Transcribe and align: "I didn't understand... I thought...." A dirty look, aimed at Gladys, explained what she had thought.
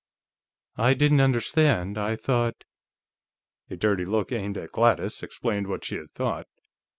"I 0.79 0.95
didn't 0.95 1.21
understand... 1.21 1.95
I 1.95 2.15
thought...." 2.15 2.63
A 3.69 3.75
dirty 3.75 4.03
look, 4.03 4.31
aimed 4.31 4.57
at 4.57 4.71
Gladys, 4.71 5.21
explained 5.21 5.67
what 5.67 5.85
she 5.85 5.97
had 5.97 6.09
thought. 6.11 6.47